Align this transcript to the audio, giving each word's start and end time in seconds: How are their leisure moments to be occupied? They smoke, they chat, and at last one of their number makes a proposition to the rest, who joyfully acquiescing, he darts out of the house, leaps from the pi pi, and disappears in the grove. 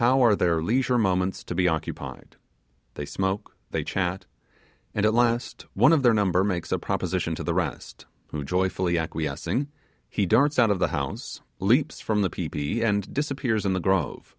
How 0.00 0.22
are 0.24 0.34
their 0.34 0.62
leisure 0.62 0.96
moments 0.96 1.44
to 1.44 1.54
be 1.54 1.68
occupied? 1.68 2.36
They 2.94 3.04
smoke, 3.04 3.54
they 3.70 3.84
chat, 3.84 4.24
and 4.94 5.04
at 5.04 5.12
last 5.12 5.66
one 5.74 5.92
of 5.92 6.02
their 6.02 6.14
number 6.14 6.42
makes 6.42 6.72
a 6.72 6.78
proposition 6.78 7.34
to 7.34 7.44
the 7.44 7.52
rest, 7.52 8.06
who 8.28 8.44
joyfully 8.44 8.96
acquiescing, 8.96 9.68
he 10.08 10.24
darts 10.24 10.58
out 10.58 10.70
of 10.70 10.78
the 10.78 10.88
house, 10.88 11.42
leaps 11.58 12.00
from 12.00 12.22
the 12.22 12.30
pi 12.30 12.48
pi, 12.48 12.80
and 12.82 13.12
disappears 13.12 13.66
in 13.66 13.74
the 13.74 13.78
grove. 13.80 14.34